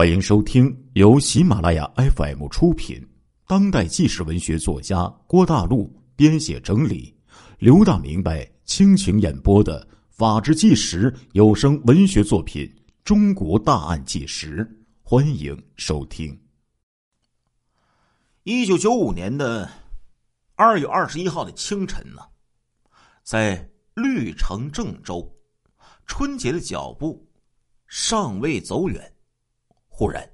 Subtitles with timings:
[0.00, 3.06] 欢迎收听由喜马拉雅 FM 出品、
[3.46, 7.14] 当代纪实文学作家郭大陆编写整理、
[7.58, 12.64] 刘大明白倾情演播的《法制纪实》有声文学作品
[13.04, 14.64] 《中国大案纪实》，
[15.02, 16.34] 欢迎收听。
[18.44, 19.70] 一九九五年的
[20.54, 22.22] 二月二十一号的清晨呢，
[23.22, 25.30] 在绿城郑州，
[26.06, 27.28] 春节的脚步
[27.86, 29.12] 尚未走远。
[30.00, 30.26] 忽然，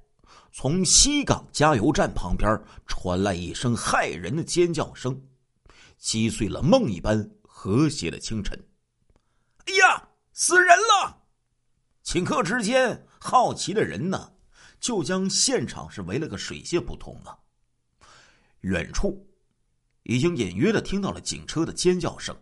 [0.52, 5.20] 从西港加油站旁边传来一声骇人的尖叫声，
[5.98, 8.56] 击碎了梦一般和谐的清晨。
[9.64, 11.24] 哎呀，死人了！
[12.04, 14.34] 顷刻之间，好奇的人呢，
[14.78, 17.36] 就将现场是围了个水泄不通啊。
[18.60, 19.28] 远处，
[20.04, 22.40] 已经隐约的听到了警车的尖叫声。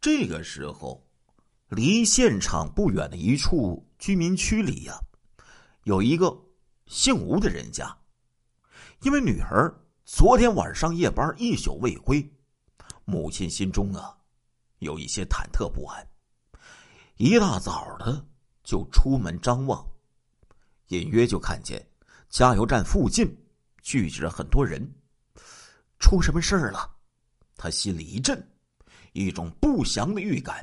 [0.00, 1.06] 这个时候，
[1.68, 4.98] 离现场不远的一处居民区里呀。
[5.88, 6.38] 有一个
[6.84, 7.96] 姓吴的人家，
[9.00, 12.30] 因为女儿昨天晚上夜班一宿未归，
[13.06, 14.14] 母亲心中啊
[14.80, 16.06] 有一些忐忑不安。
[17.16, 18.22] 一大早的
[18.62, 19.82] 就出门张望，
[20.88, 21.82] 隐约就看见
[22.28, 23.26] 加油站附近
[23.80, 24.86] 聚集着很多人。
[25.98, 26.86] 出什么事儿了？
[27.56, 28.38] 他心里一震，
[29.14, 30.62] 一种不祥的预感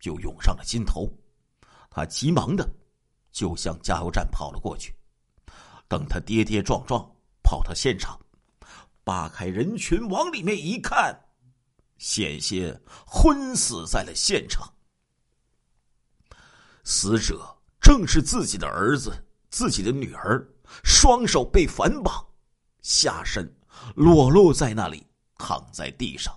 [0.00, 1.08] 就涌上了心头。
[1.88, 2.68] 他急忙的。
[3.36, 4.94] 就向加油站跑了过去。
[5.86, 7.06] 等他跌跌撞撞
[7.42, 8.18] 跑到现场，
[9.04, 11.14] 扒开人群往里面一看，
[11.98, 14.72] 险些昏死在了现场。
[16.82, 19.12] 死者正是自己的儿子、
[19.50, 20.42] 自己的女儿，
[20.82, 22.26] 双手被反绑，
[22.80, 23.46] 下身
[23.94, 26.34] 裸露在那里，躺在地上。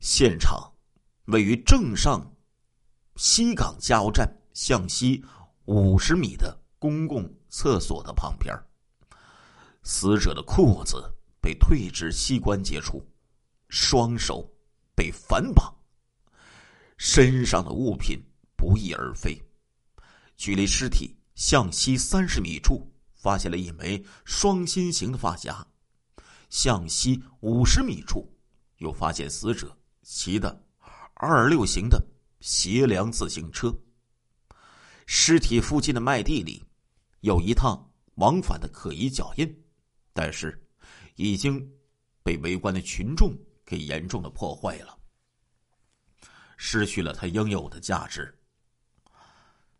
[0.00, 0.72] 现场
[1.26, 2.34] 位于正上
[3.14, 4.28] 西港加油站。
[4.60, 5.24] 向西
[5.66, 8.52] 五十米的公共厕所的旁边，
[9.84, 13.00] 死者的裤子被退至膝关节处，
[13.68, 14.52] 双手
[14.96, 15.72] 被反绑，
[16.96, 18.20] 身上的物品
[18.56, 19.40] 不翼而飞。
[20.36, 25.54] 距离尸体向西三十米处，发现了一枚双心形的发夹；
[26.50, 28.28] 向西五十米处，
[28.78, 30.60] 又发现死者骑的
[31.14, 32.04] 二六型的
[32.40, 33.72] 斜梁自行车。
[35.10, 36.62] 尸体附近的麦地里，
[37.20, 39.64] 有一趟往返的可疑脚印，
[40.12, 40.62] 但是
[41.14, 41.66] 已经
[42.22, 44.98] 被围观的群众给严重的破坏了，
[46.58, 48.38] 失去了它应有的价值。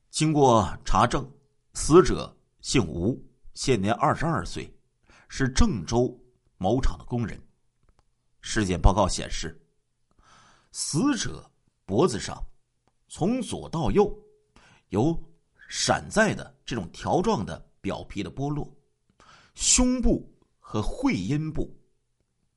[0.08, 1.30] 经过查证，
[1.74, 3.22] 死者姓吴，
[3.52, 4.74] 现年二十二岁，
[5.28, 6.18] 是郑州
[6.56, 7.38] 某厂的工人。
[8.40, 9.62] 尸检报告显示，
[10.72, 11.50] 死者
[11.84, 12.42] 脖子上
[13.08, 14.10] 从左到右。
[14.88, 15.18] 有
[15.68, 18.74] 闪在的这种条状的表皮的剥落，
[19.54, 21.76] 胸部和会阴部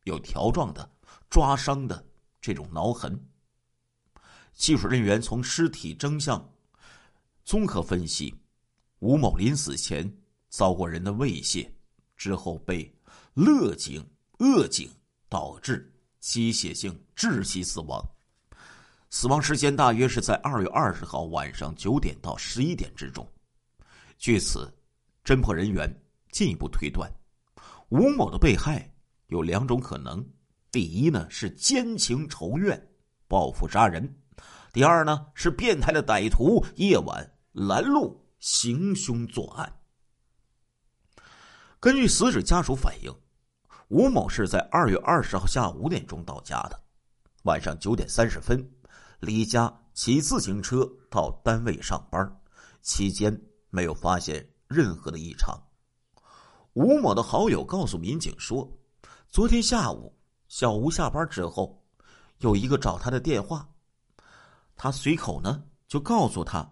[0.03, 0.89] 有条状的
[1.29, 2.05] 抓伤的
[2.39, 3.19] 这种挠痕。
[4.53, 6.53] 技术人员从尸体征象
[7.43, 8.33] 综合分析，
[8.99, 10.11] 吴某临死前
[10.49, 11.69] 遭过人的猥亵，
[12.15, 12.93] 之后被
[13.33, 14.05] 勒颈
[14.39, 14.91] 扼颈，
[15.27, 18.03] 导致机械性窒息死亡。
[19.11, 23.27] 死亡时间大约是在二月二十号晚上九点到十一点之中。
[24.17, 24.73] 据此，
[25.21, 25.93] 侦破人员
[26.31, 27.11] 进一步推断，
[27.89, 28.89] 吴某的被害
[29.27, 30.25] 有两种可能：
[30.71, 32.89] 第一呢是奸情仇怨、
[33.27, 34.01] 报复杀人；
[34.71, 39.81] 第二呢是变态的歹徒夜晚拦路行凶作案。
[41.81, 43.13] 根据死者家属反映，
[43.89, 46.81] 吴某是在二月二十号下午五点钟到家的，
[47.43, 48.65] 晚上九点三十分。
[49.21, 52.41] 离家骑自行车到单位上班，
[52.81, 53.39] 期间
[53.69, 55.55] 没有发现任何的异常。
[56.73, 58.67] 吴某的好友告诉民警说，
[59.29, 60.17] 昨天下午
[60.47, 61.85] 小吴下班之后，
[62.39, 63.69] 有一个找他的电话，
[64.75, 66.67] 他随口呢就告诉他，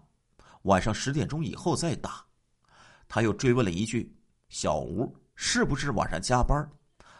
[0.62, 2.26] 晚上十点钟以后再打。
[3.06, 4.12] 他又追问了一句
[4.50, 6.68] ：“小吴是不是晚上加班？”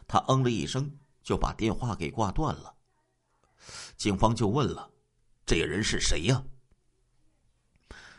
[0.08, 0.90] 他嗯了一声，
[1.22, 2.74] 就把电话给挂断了。
[3.96, 4.90] 警方就问了。
[5.50, 6.44] 这个人是谁呀？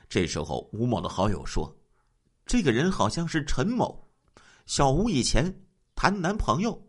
[0.10, 1.74] 这时候，吴某的好友说
[2.46, 4.06] ：“这个人好像是陈某，
[4.66, 5.64] 小吴以前
[5.96, 6.86] 谈男朋友，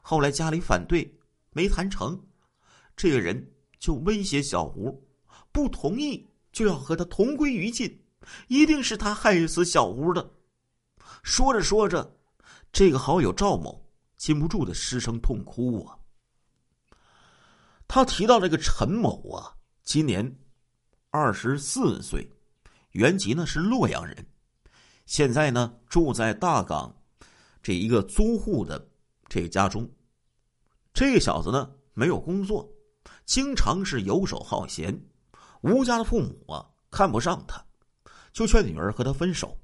[0.00, 1.14] 后来家里反对，
[1.50, 2.18] 没谈成，
[2.96, 5.06] 这个人就威胁小吴，
[5.52, 8.02] 不同意就要和他同归于尽，
[8.48, 10.32] 一定是他害死小吴的。”
[11.22, 12.16] 说着说着，
[12.72, 15.98] 这个好友赵某禁不住的失声痛哭啊。
[17.86, 19.54] 他提到这个陈某啊。
[19.84, 20.34] 今年
[21.10, 22.26] 二十四岁，
[22.92, 24.26] 原籍呢是洛阳人，
[25.04, 26.92] 现在呢住在大港
[27.62, 28.88] 这一个租户的
[29.28, 29.88] 这个家中。
[30.94, 32.66] 这小子呢没有工作，
[33.26, 34.98] 经常是游手好闲。
[35.60, 37.62] 吴家的父母啊看不上他，
[38.32, 39.56] 就劝女儿和他分手。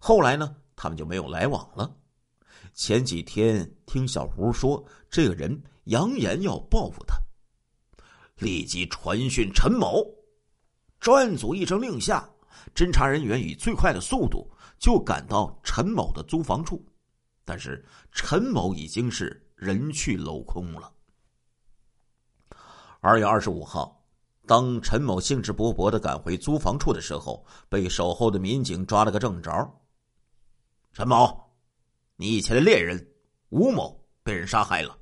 [0.00, 1.96] 后来呢，他们就没有来往了。
[2.74, 7.16] 前几天听小胡说，这个人扬言要报复他，
[8.36, 10.04] 立即传讯陈某。
[11.00, 12.28] 专案组一声令下，
[12.74, 16.84] 侦查人员以最快的速度就赶到陈某的租房处，
[17.44, 19.40] 但是陈某已经是。
[19.56, 20.92] 人去楼空了。
[23.00, 24.04] 二月二十五号，
[24.46, 29.50] 当陈某兴致勃勃的赶回租房处的时候，被守候的民警抓了个正着。
[30.92, 31.40] 陈某，
[32.16, 33.14] 你以前的恋人
[33.48, 34.98] 吴某被人杀害了，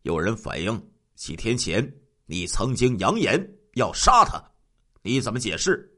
[0.00, 2.01] 有人反映几天前
[2.32, 4.42] 你曾经扬言要杀他，
[5.02, 5.94] 你怎么解释？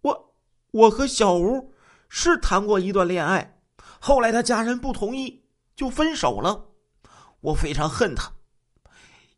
[0.00, 0.34] 我
[0.72, 1.72] 我和小吴
[2.08, 3.62] 是谈过一段恋爱，
[4.00, 5.44] 后来他家人不同意。
[5.76, 6.68] 就分手了，
[7.40, 8.32] 我非常恨他，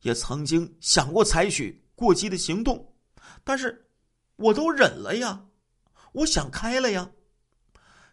[0.01, 2.95] 也曾经想过采取过激的行动，
[3.43, 3.87] 但是
[4.37, 5.47] 我都忍了呀，
[6.13, 7.11] 我想开了呀。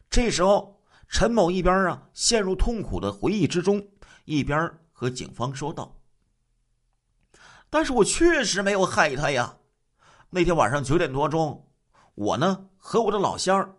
[0.09, 3.85] 这时候，陈某一边啊陷入痛苦的回忆之中，
[4.25, 5.93] 一边和警方说道
[7.73, 9.57] ：“但是我确实没有害他呀。
[10.29, 11.67] 那天晚上九点多钟，
[12.13, 13.75] 我呢和我的老乡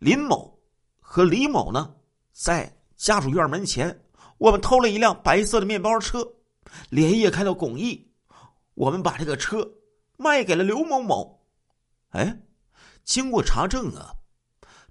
[0.00, 0.58] 林某
[0.98, 1.94] 和李某呢
[2.32, 4.04] 在。”家属院门前，
[4.38, 6.26] 我们偷了一辆白色的面包车，
[6.88, 8.08] 连夜开到巩义。
[8.74, 9.68] 我们把这个车
[10.16, 11.44] 卖给了刘某某。
[12.10, 12.40] 哎，
[13.02, 14.14] 经过查证啊，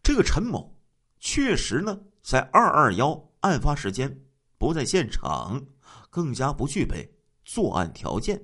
[0.03, 0.77] 这个陈某
[1.17, 4.25] 确实呢在二二幺案发时间
[4.57, 5.65] 不在现场，
[6.09, 7.09] 更加不具备
[7.43, 8.41] 作案条件。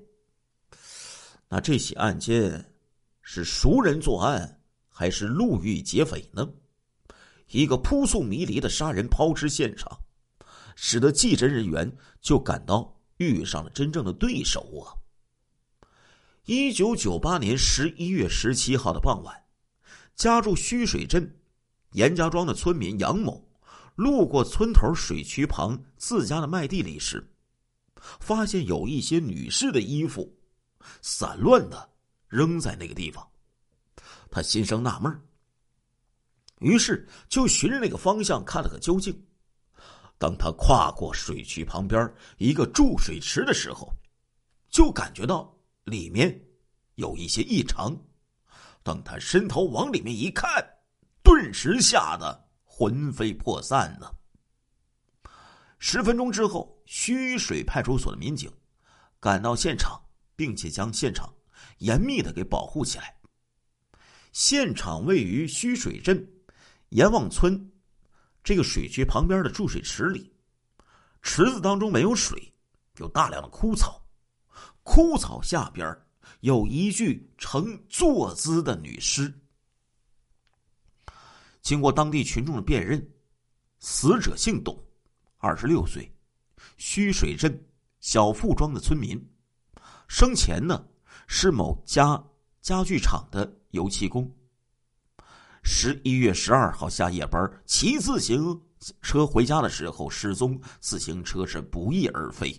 [1.48, 2.74] 那这起案件
[3.22, 6.48] 是熟人作案还是路遇劫匪呢？
[7.48, 10.00] 一个扑朔迷离的杀人抛尸现场，
[10.76, 11.92] 使得技侦人员
[12.22, 14.94] 就感到遇上了真正的对手啊！
[16.46, 19.36] 一九九八年十一月十七号的傍晚，
[20.16, 21.40] 家住虚水镇
[21.94, 23.44] 严家庄的村民杨某，
[23.96, 27.28] 路过村头水渠旁自家的麦地里时，
[28.20, 30.32] 发现有一些女士的衣服
[31.02, 31.90] 散乱的
[32.28, 33.28] 扔在那个地方，
[34.32, 35.22] 他心生纳闷
[36.60, 39.18] 于是就循着那个方向看了个究竟。
[40.18, 43.90] 当他跨过水渠旁边一个注水池的时候，
[44.70, 46.38] 就感觉到里面
[46.96, 47.98] 有一些异常。
[48.84, 50.52] 当他伸头往里面一看，
[51.24, 54.12] 顿时吓得魂飞魄散呢。
[55.80, 58.52] 十分钟之后，须水派出所的民警
[59.20, 60.00] 赶到现场，
[60.36, 61.34] 并且将现场
[61.80, 63.18] 严密的给保护起来。
[64.32, 66.30] 现场位于须水镇。
[66.90, 67.72] 阎望村
[68.44, 70.34] 这个水渠旁边的注水池里，
[71.22, 72.52] 池子当中没有水，
[72.98, 74.04] 有大量的枯草，
[74.82, 75.96] 枯草下边
[76.40, 79.32] 有一具呈坐姿的女尸。
[81.62, 83.08] 经过当地群众的辨认，
[83.78, 84.84] 死者姓董，
[85.42, 86.14] 二十六岁，
[86.76, 87.66] 须水镇
[88.02, 89.18] 小富庄的村民，
[90.10, 90.86] 生前呢
[91.28, 92.22] 是某家
[92.62, 94.30] 家具厂的油漆工。
[95.64, 98.62] 十一月十二号下夜班，骑自行
[99.02, 102.54] 车回家的时候失踪，自行车是不翼而飞。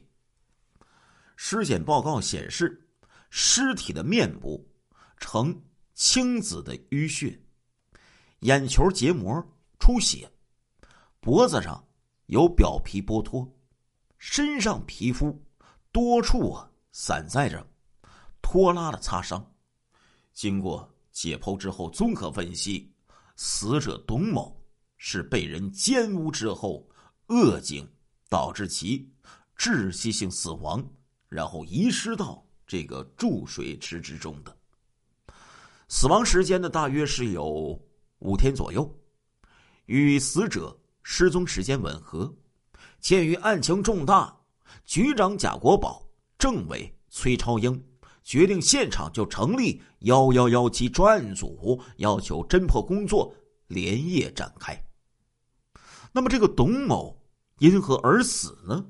[1.36, 2.88] 尸检报告显示，
[3.28, 4.66] 尸体的面部
[5.18, 5.62] 呈
[5.92, 7.38] 青紫的淤血，
[8.40, 9.46] 眼球结膜
[9.78, 10.30] 出血，
[11.20, 11.86] 脖子上
[12.30, 13.46] 有表皮剥脱，
[14.16, 15.36] 身上皮肤
[15.92, 17.66] 多处啊散在着
[18.40, 19.44] 拖拉的擦伤。
[20.32, 20.88] 经过。
[21.12, 22.90] 解剖之后，综合分析，
[23.34, 24.64] 死者董某
[24.96, 26.88] 是被人奸污之后
[27.26, 27.86] 恶警
[28.28, 29.12] 导致其
[29.58, 30.82] 窒息性死亡，
[31.28, 34.56] 然后遗失到这个注水池之中的。
[35.88, 37.78] 死亡时间呢，大约是有
[38.20, 38.88] 五天左右，
[39.86, 42.34] 与死者失踪时间吻合。
[43.00, 44.40] 鉴于案情重大，
[44.84, 46.06] 局长贾国宝、
[46.38, 47.84] 政委崔超英。
[48.22, 53.34] 决定现场就成立幺幺幺七专案组，要求侦破工作
[53.66, 54.80] 连夜展开。
[56.12, 57.20] 那么，这个董某
[57.58, 58.84] 因何而死呢？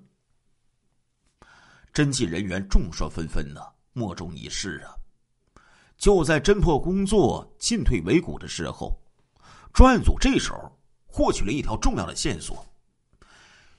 [1.95, 3.61] 侦缉人员众说纷纷呢，
[3.93, 4.93] 莫衷一是啊。
[5.97, 9.00] 就在侦破工作进退维谷的时候，
[9.73, 10.79] 专案组这时候
[11.11, 12.67] 获取了一条重要的线索：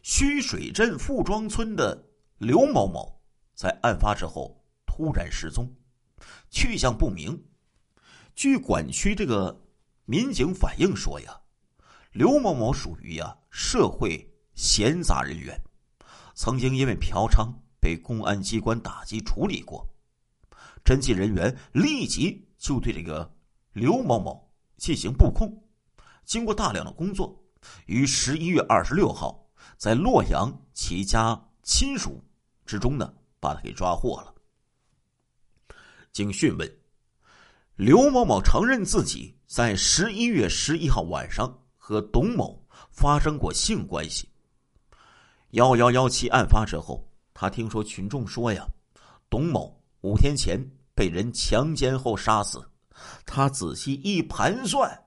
[0.01, 2.05] 须水镇富庄村的
[2.37, 3.21] 刘某某
[3.53, 4.57] 在案发之后。
[4.93, 5.73] 突然失踪，
[6.49, 7.45] 去向不明。
[8.35, 9.65] 据管区这个
[10.03, 11.41] 民警反映说呀，
[12.11, 15.57] 刘某某属于呀社会闲杂人员，
[16.35, 19.89] 曾经因为嫖娼被公安机关打击处理过。
[20.83, 23.33] 侦缉人员立即就对这个
[23.71, 25.70] 刘某某进行布控。
[26.31, 27.37] 经过大量的工作，
[27.87, 29.45] 于十一月二十六号，
[29.75, 32.23] 在洛阳其家亲属
[32.65, 34.33] 之中呢，把他给抓获了。
[36.13, 36.79] 经讯问，
[37.75, 44.29] 刘某某承认自己在十一月十一号晚上和董某发生过性关系。
[45.49, 48.65] 幺幺幺七案发之后，他听说群众说呀，
[49.29, 50.57] 董某五天前
[50.95, 52.65] 被人强奸后杀死，
[53.25, 54.97] 他仔细一盘算。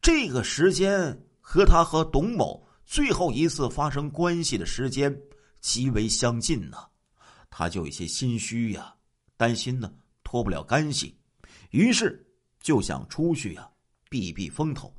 [0.00, 5.16] 这个时间和他和董某最后一次发生关系的时间
[5.60, 6.76] 极为相近呢，
[7.48, 8.94] 他就有些心虚呀，
[9.36, 11.16] 担心呢脱不了干系，
[11.70, 12.24] 于是
[12.60, 13.68] 就想出去呀
[14.10, 14.94] 避避风头。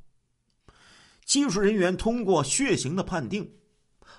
[1.25, 3.50] 技术人员通过血型的判定，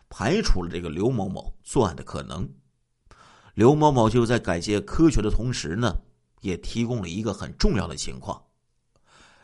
[0.08, 2.48] 排除了这个刘某某作案的可能。
[3.54, 5.94] 刘某某就在感谢科学的同时呢，
[6.40, 8.42] 也提供了一个很重要的情况：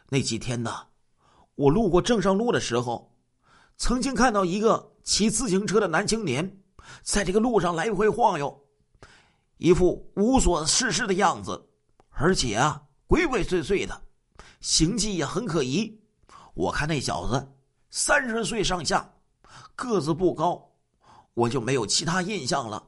[0.08, 0.89] 那几天呢。
[1.60, 3.14] 我路过正上路的时候，
[3.76, 6.58] 曾经看到一个骑自行车的男青年，
[7.02, 8.64] 在这个路上来回晃悠，
[9.58, 11.68] 一副无所事事的样子，
[12.08, 14.02] 而且啊，鬼鬼祟祟的，
[14.62, 16.00] 行迹也很可疑。
[16.54, 17.52] 我看那小子
[17.90, 19.12] 三十岁上下，
[19.76, 20.66] 个子不高，
[21.34, 22.82] 我就没有其他印象了。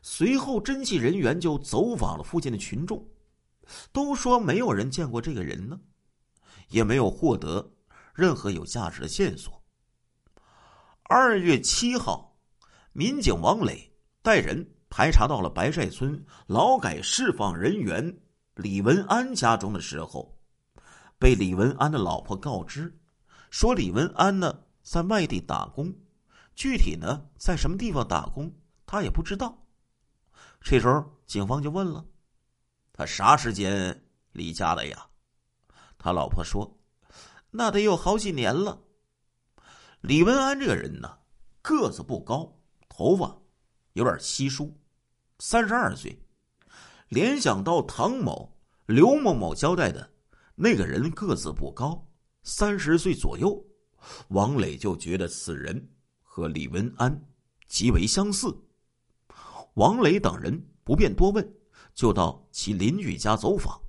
[0.00, 3.06] 随后，侦缉人员就走访了附近的群众，
[3.92, 5.78] 都说没有人见过这个人呢。
[6.68, 7.72] 也没有获得
[8.14, 9.62] 任何有价值的线索。
[11.02, 12.36] 二月七号，
[12.92, 13.92] 民警王磊
[14.22, 18.18] 带人排查到了白寨村劳改释放人员
[18.54, 20.36] 李文安家中的时候，
[21.18, 22.98] 被李文安的老婆告知，
[23.50, 25.94] 说李文安呢在外地打工，
[26.54, 28.52] 具体呢在什么地方打工
[28.84, 29.56] 他也不知道。
[30.60, 32.04] 这时候，警方就问了
[32.92, 35.06] ：“他啥时间离家的呀？”
[36.06, 36.78] 他老婆说
[37.50, 38.80] ：“那得有好几年了。”
[40.02, 41.18] 李文安这个人呢，
[41.60, 43.36] 个子不高，头发
[43.94, 44.78] 有点稀疏，
[45.40, 46.22] 三十二岁。
[47.08, 50.12] 联想到唐某、刘某某交代的
[50.54, 52.06] 那个人个子不高，
[52.44, 53.66] 三十岁左右，
[54.28, 55.90] 王磊就觉得此人
[56.22, 57.20] 和李文安
[57.66, 58.56] 极为相似。
[59.74, 61.52] 王磊等人不便多问，
[61.92, 63.80] 就到其邻居家走访。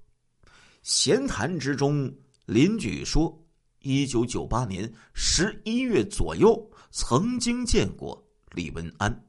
[0.88, 2.10] 闲谈之中，
[2.46, 3.38] 邻居说
[3.84, 9.25] ：“一九九八年十一月左右，曾经见过李文安。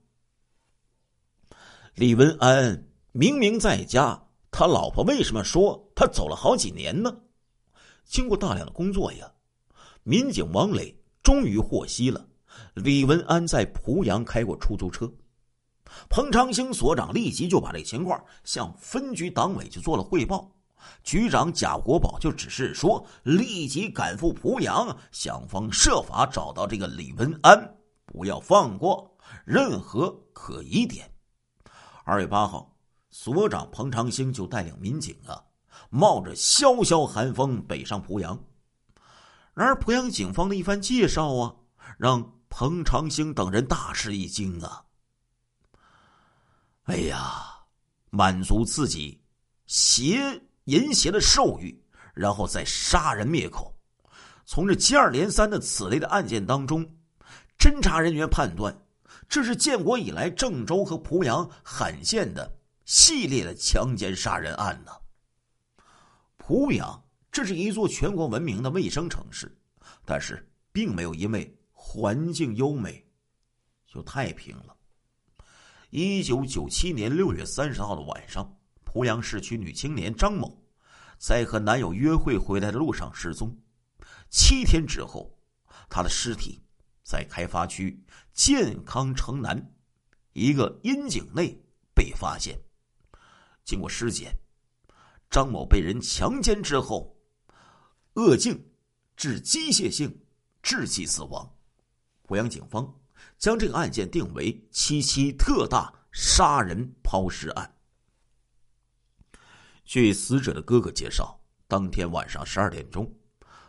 [1.96, 4.22] 李文安明明在家，
[4.52, 7.12] 他老婆为什么说他走了好几年呢？”
[8.06, 9.28] 经过大量的工作呀，
[10.04, 12.24] 民警王磊终于获悉了
[12.74, 15.12] 李文安在濮阳开过出租车。
[16.08, 20.48] 彭长兴所长立即就把这情况向分局党委就做了汇报。
[21.02, 31.10] 局长贾国宝就只是说，立即赶赴濮阳，想方设法找到这个李文安，不要放过任何可疑点。
[32.04, 32.76] 二月八号，
[33.10, 35.42] 所长彭长兴就带领民警啊，
[35.90, 38.38] 冒着萧萧寒风北上濮阳。
[39.54, 41.54] 然而，濮阳警方的一番介绍啊，
[41.98, 44.84] 让彭长兴等人大吃一惊啊！
[46.84, 47.66] 哎呀，
[48.10, 49.20] 满足自己
[49.66, 50.40] 邪。
[50.68, 51.82] 淫邪的兽欲，
[52.12, 53.74] 然后再杀人灭口。
[54.44, 56.86] 从这接二连三的此类的案件当中，
[57.58, 58.78] 侦查人员判断，
[59.30, 64.92] 这是建国以来郑州和濮阳罕见的系列的强奸杀人案呢。
[66.36, 69.50] 濮阳这是一座全国闻名的卫生城市，
[70.04, 73.02] 但是并没有因为环境优美
[73.86, 74.76] 就太平了。
[75.88, 78.57] 一九九七年六月三十号的晚上。
[78.92, 80.62] 濮阳市区女青年张某，
[81.18, 83.56] 在和男友约会回来的路上失踪。
[84.30, 85.38] 七天之后，
[85.88, 86.62] 她的尸体
[87.02, 88.02] 在开发区
[88.32, 89.74] 健康城南
[90.32, 91.58] 一个阴井内
[91.94, 92.58] 被发现。
[93.64, 94.34] 经过尸检，
[95.30, 97.16] 张某被人强奸之后，
[98.14, 98.70] 扼颈
[99.16, 100.24] 致机械性
[100.62, 101.54] 窒息死亡。
[102.26, 102.98] 濮阳警方
[103.38, 107.77] 将这个案件定为七七特大杀人抛尸案。
[109.88, 113.10] 据死者的哥哥介绍，当天晚上十二点钟，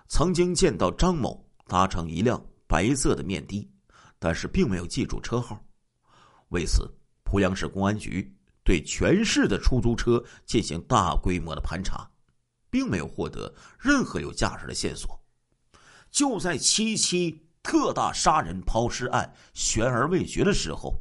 [0.09, 3.71] 曾经见到张某搭乘一辆白色的面的，
[4.19, 5.57] 但是并没有记住车号。
[6.49, 8.35] 为此，濮阳市公安局
[8.65, 12.05] 对全市的出租车进行大规模的盘查。
[12.69, 15.19] 并没有获得任何有价值的线索。
[16.11, 20.93] 就在七七特大杀人抛尸案悬而未决的时候，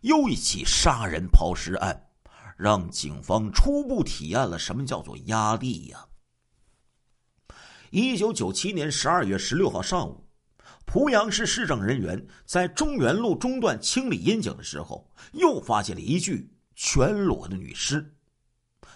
[0.00, 2.08] 又一起杀人抛尸案，
[2.62, 6.06] 让警方初步体验了什么叫做压力呀。
[7.90, 10.24] 一九九七年十二月十六号上午，
[10.86, 18.14] 濮阳市市政人员在中原路中段清理阴井的时候，又发现了一具全裸的女尸。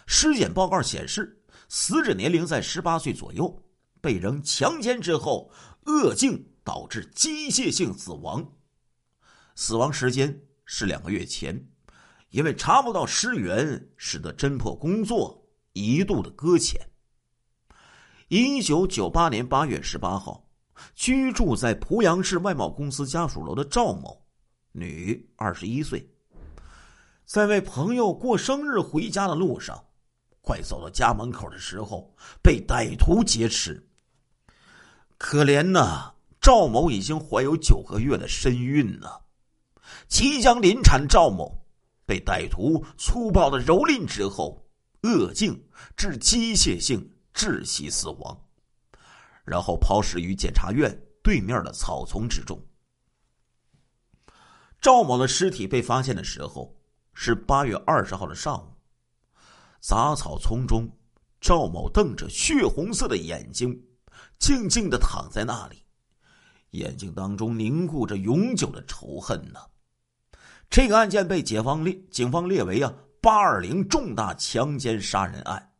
[0.06, 3.60] 尸检报告显示，死者年龄在十八岁左右，
[4.00, 5.50] 被人强奸之后
[5.86, 8.48] 扼颈导致机械性死亡，
[9.56, 11.68] 死亡时间是两个月前。
[12.36, 16.78] 因为查不到尸源，使得侦破工作一度的搁浅。
[18.28, 20.46] 一九九八年八月十八号，
[20.94, 24.22] 居住在濮阳市外贸公司家属楼的赵某，
[24.72, 26.06] 女，二十一岁，
[27.24, 29.82] 在为朋友过生日回家的路上。
[30.42, 33.88] 快走到家门口的时候，被歹徒劫持。
[35.16, 39.08] 可怜呐，赵某已经怀有九个月的身孕呢。
[40.06, 41.65] 即将临产赵某，
[42.06, 44.66] 被歹徒粗暴的蹂躏之后，
[45.02, 48.40] 扼颈致机械性窒息死亡，
[49.44, 52.64] 然后抛尸于检察院对面的草丛之中。
[54.80, 56.76] 赵某的尸体被发现的时候
[57.12, 58.72] 是八月二十号的上午。
[59.80, 60.88] 杂草丛中，
[61.40, 63.84] 赵某瞪着血红色的眼睛，
[64.38, 65.82] 静静的躺在那里，
[66.70, 69.60] 眼睛当中凝固着永久的仇恨呢。
[70.76, 75.72] 这个案件被解放列警方列为啊八二零重大强奸杀人案，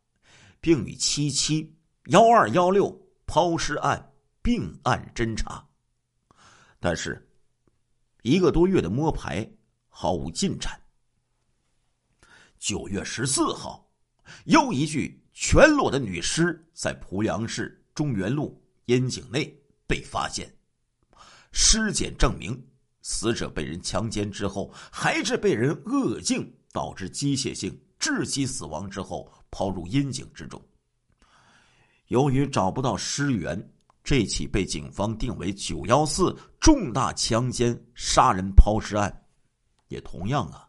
[0.59, 1.71] 并与七七
[2.05, 4.11] 幺二幺六抛尸案
[4.41, 5.63] 并案侦查。
[6.79, 7.29] 但是，
[8.23, 9.47] 一个多月的摸排
[9.87, 10.81] 毫无进展。
[12.57, 13.87] 九月十四号。
[14.45, 20.51] 又一具全裸的女尸在濮阳市中原路烟井内被发现，
[21.51, 22.67] 尸检证明，
[23.09, 30.61] 死者被人强奸之后，还是被人扼颈导致机械性窒息死亡之后抛入阴井之中。
[32.07, 33.57] 由于找不到尸源，
[34.03, 39.25] 这起被警方定为“九幺四”重大强奸杀人抛尸案，
[39.87, 40.67] 也同样啊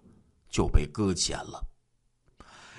[0.48, 1.60] 就被搁浅了。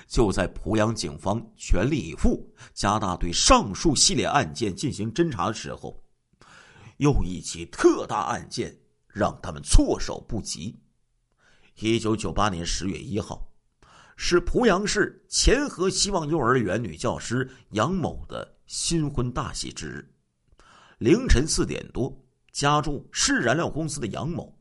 [0.07, 6.01] 就在濮阳警方全力以赴、加大对上述系列案件进行侦查的时候，
[6.95, 8.73] 又一起特大案件
[9.19, 10.79] 让他们措手不及。
[11.79, 13.51] 一九九八年十月一号，
[14.15, 20.13] 是濮阳市前河希望幼儿园女教师杨某的新婚大喜之日。
[20.97, 22.17] 凌晨四点多，
[22.53, 24.57] 家住市燃料公司的杨某，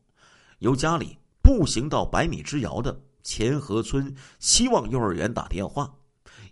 [0.59, 3.01] 由家里步行到百米之遥的。
[3.21, 5.93] 前河村希望幼儿园打电话，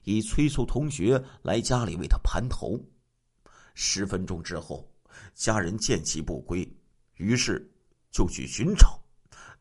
[0.04, 2.80] 以催促同学来家里为他盘头。
[3.74, 4.92] 十分钟之后，
[5.34, 6.70] 家人见其不归，
[7.16, 7.72] 于是
[8.18, 9.00] 就去寻找，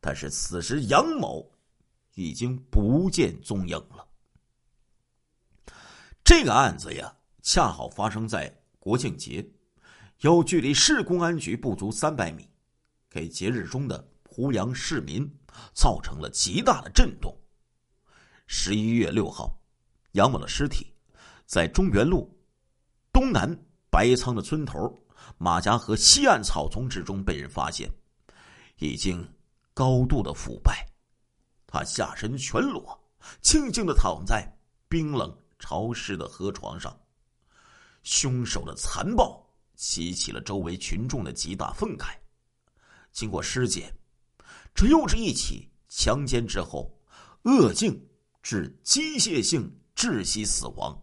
[0.01, 1.53] 但是此时杨某
[2.15, 4.09] 已经不见踪影了。
[6.25, 9.47] 这个案子呀，恰好发生在国庆节，
[10.21, 12.49] 又距离市公安局不足三百米，
[13.11, 15.31] 给节日中的濮阳市民。
[15.73, 17.35] 造成了极大的震动。
[18.47, 19.59] 十一月六号，
[20.13, 20.93] 杨某的尸体
[21.47, 22.31] 在中原路
[23.11, 24.95] 东南白仓的村头
[25.39, 27.91] 马家河西岸草丛之中被人发现，
[28.79, 29.27] 已经
[29.75, 30.87] 高度的腐败。
[31.67, 32.99] 他下身全裸，
[33.41, 34.47] 静静的躺在
[34.89, 36.97] 冰冷潮湿的河床上。
[38.03, 42.17] 凶手的残暴激起了周围群众的极大愤慨。
[43.13, 43.93] 经过尸检。
[44.75, 46.95] 这又是一起强奸之后，
[47.45, 47.99] 扼颈
[48.43, 51.03] 致机械性窒息死亡。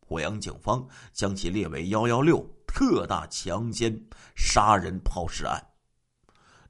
[0.00, 3.98] 濮阳警方将其列为“幺幺六”特大强奸
[4.36, 5.69] 杀人抛尸案。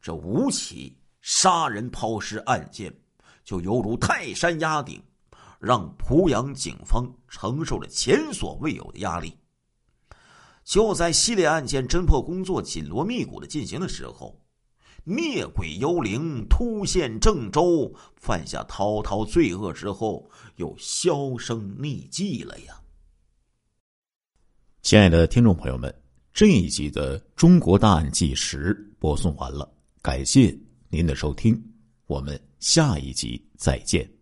[0.01, 2.95] 这五起杀人抛尸案件，
[3.45, 5.03] 就犹如泰山压顶，
[5.59, 9.37] 让濮阳警方承受了前所未有的压力。
[10.65, 14.37] 就在系列案件侦破工作紧锣密鼓的进行的时候。
[15.03, 22.79] 灭鬼幽灵突现郑州，犯下滔滔罪恶之后，又销声匿迹了呀！
[24.83, 25.93] 亲爱的听众朋友们，
[26.35, 29.67] 这一集的《中国大案纪实》播送完了，
[30.03, 30.57] 感谢
[30.89, 31.63] 您的收听，
[32.07, 34.20] 我们下一集再见。